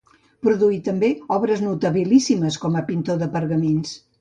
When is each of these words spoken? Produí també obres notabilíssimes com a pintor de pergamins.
Produí 0.45 0.79
també 0.87 1.09
obres 1.35 1.61
notabilíssimes 1.65 2.59
com 2.65 2.81
a 2.81 2.85
pintor 2.91 3.21
de 3.25 3.33
pergamins. 3.37 3.95